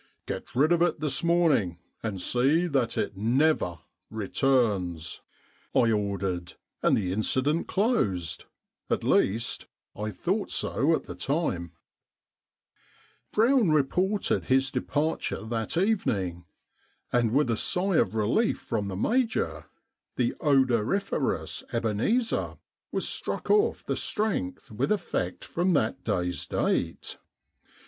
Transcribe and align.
"Get 0.25 0.55
rid 0.55 0.71
of 0.71 0.81
it 0.81 0.99
this 0.99 1.23
morning, 1.23 1.77
and 2.01 2.19
see 2.19 2.65
that 2.65 2.97
it 2.97 3.15
never 3.15 3.81
returns!" 4.09 5.21
I 5.75 5.91
ordered, 5.91 6.55
and 6.81 6.97
the 6.97 7.11
incident 7.11 7.67
closed— 7.67 8.45
at 8.89 9.03
least 9.03 9.67
I 9.95 10.09
thought 10.09 10.49
so 10.49 10.95
at 10.95 11.03
the 11.03 11.13
time. 11.13 11.73
EBENEEZER 13.31 13.31
THE 13.31 13.37
GOAT 13.37 13.45
143 13.45 13.47
Brown 13.47 13.71
reported 14.09 14.43
his 14.45 14.71
departure 14.71 15.45
that 15.45 15.77
evening, 15.77 16.45
and 17.13 17.31
with 17.31 17.51
a 17.51 17.55
sigh 17.55 17.97
of 17.97 18.15
relief 18.15 18.57
from 18.57 18.87
the 18.87 18.97
Major 18.97 19.67
the 20.15 20.33
odoriferous 20.41 21.63
Ebeneezer 21.71 22.57
was 22.91 23.07
struck 23.07 23.51
off 23.51 23.85
the 23.85 23.95
strength 23.95 24.71
with 24.71 24.91
effect 24.91 25.45
from 25.45 25.73
that 25.73 26.03
day's 26.03 26.47
date. 26.47 27.17